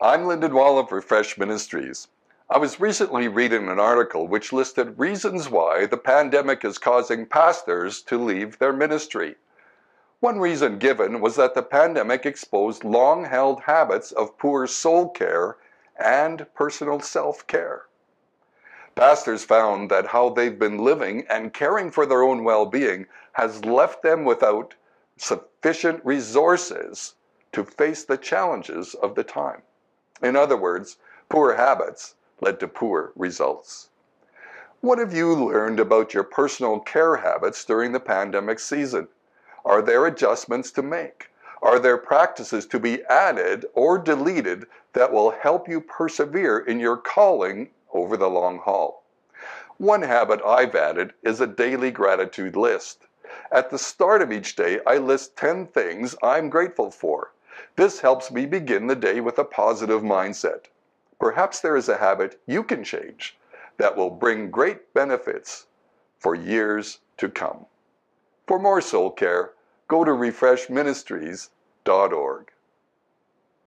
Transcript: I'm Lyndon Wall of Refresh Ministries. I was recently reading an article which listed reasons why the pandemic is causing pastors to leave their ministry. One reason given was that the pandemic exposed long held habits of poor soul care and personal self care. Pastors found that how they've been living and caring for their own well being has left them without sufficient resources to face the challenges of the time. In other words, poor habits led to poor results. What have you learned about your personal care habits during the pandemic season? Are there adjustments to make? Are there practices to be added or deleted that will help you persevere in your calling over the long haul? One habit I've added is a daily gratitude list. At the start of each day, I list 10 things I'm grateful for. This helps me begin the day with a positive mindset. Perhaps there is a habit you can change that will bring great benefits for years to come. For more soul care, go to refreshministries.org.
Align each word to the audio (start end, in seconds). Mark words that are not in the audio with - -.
I'm 0.00 0.26
Lyndon 0.26 0.52
Wall 0.52 0.78
of 0.78 0.90
Refresh 0.90 1.38
Ministries. 1.38 2.08
I 2.50 2.58
was 2.58 2.80
recently 2.80 3.28
reading 3.28 3.68
an 3.68 3.78
article 3.78 4.26
which 4.26 4.52
listed 4.52 4.98
reasons 4.98 5.48
why 5.48 5.86
the 5.86 5.96
pandemic 5.96 6.64
is 6.64 6.78
causing 6.78 7.24
pastors 7.24 8.02
to 8.02 8.18
leave 8.18 8.58
their 8.58 8.72
ministry. 8.72 9.36
One 10.18 10.40
reason 10.40 10.78
given 10.78 11.20
was 11.20 11.36
that 11.36 11.54
the 11.54 11.62
pandemic 11.62 12.26
exposed 12.26 12.82
long 12.82 13.24
held 13.24 13.60
habits 13.60 14.10
of 14.10 14.36
poor 14.36 14.66
soul 14.66 15.08
care 15.08 15.56
and 15.96 16.52
personal 16.54 17.00
self 17.00 17.46
care. 17.46 17.86
Pastors 18.96 19.44
found 19.44 19.90
that 19.90 20.08
how 20.08 20.28
they've 20.28 20.58
been 20.58 20.78
living 20.78 21.24
and 21.30 21.54
caring 21.54 21.90
for 21.90 22.04
their 22.04 22.24
own 22.24 22.42
well 22.44 22.66
being 22.66 23.06
has 23.34 23.64
left 23.64 24.02
them 24.02 24.24
without 24.24 24.74
sufficient 25.16 26.04
resources 26.04 27.14
to 27.52 27.64
face 27.64 28.04
the 28.04 28.18
challenges 28.18 28.94
of 28.94 29.14
the 29.14 29.24
time. 29.24 29.62
In 30.22 30.36
other 30.36 30.56
words, 30.56 30.96
poor 31.28 31.54
habits 31.54 32.14
led 32.40 32.60
to 32.60 32.68
poor 32.68 33.12
results. 33.16 33.90
What 34.80 34.98
have 34.98 35.14
you 35.14 35.34
learned 35.34 35.80
about 35.80 36.14
your 36.14 36.24
personal 36.24 36.78
care 36.78 37.16
habits 37.16 37.64
during 37.64 37.92
the 37.92 38.00
pandemic 38.00 38.58
season? 38.60 39.08
Are 39.64 39.82
there 39.82 40.06
adjustments 40.06 40.70
to 40.72 40.82
make? 40.82 41.30
Are 41.62 41.78
there 41.78 41.96
practices 41.96 42.66
to 42.66 42.78
be 42.78 43.02
added 43.04 43.64
or 43.74 43.98
deleted 43.98 44.66
that 44.92 45.12
will 45.12 45.30
help 45.30 45.66
you 45.68 45.80
persevere 45.80 46.58
in 46.58 46.78
your 46.78 46.96
calling 46.96 47.70
over 47.92 48.16
the 48.16 48.28
long 48.28 48.58
haul? 48.58 49.02
One 49.78 50.02
habit 50.02 50.40
I've 50.44 50.76
added 50.76 51.14
is 51.22 51.40
a 51.40 51.46
daily 51.46 51.90
gratitude 51.90 52.54
list. 52.54 53.06
At 53.50 53.70
the 53.70 53.78
start 53.78 54.22
of 54.22 54.30
each 54.30 54.54
day, 54.54 54.80
I 54.86 54.98
list 54.98 55.36
10 55.36 55.66
things 55.66 56.14
I'm 56.22 56.50
grateful 56.50 56.90
for. 56.90 57.32
This 57.76 58.00
helps 58.00 58.32
me 58.32 58.46
begin 58.46 58.88
the 58.88 58.96
day 58.96 59.20
with 59.20 59.38
a 59.38 59.44
positive 59.44 60.02
mindset. 60.02 60.64
Perhaps 61.20 61.60
there 61.60 61.76
is 61.76 61.88
a 61.88 61.98
habit 61.98 62.40
you 62.46 62.64
can 62.64 62.82
change 62.82 63.38
that 63.76 63.96
will 63.96 64.10
bring 64.10 64.50
great 64.50 64.92
benefits 64.92 65.68
for 66.18 66.34
years 66.34 66.98
to 67.18 67.28
come. 67.28 67.66
For 68.46 68.58
more 68.58 68.80
soul 68.80 69.10
care, 69.10 69.52
go 69.88 70.04
to 70.04 70.10
refreshministries.org. 70.10 72.50